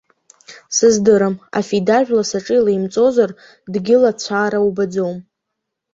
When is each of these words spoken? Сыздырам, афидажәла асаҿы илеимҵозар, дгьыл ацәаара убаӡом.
Сыздырам, 0.75 1.35
афидажәла 1.59 2.23
асаҿы 2.25 2.55
илеимҵозар, 2.57 3.31
дгьыл 3.73 4.03
ацәаара 4.11 4.59
убаӡом. 4.67 5.17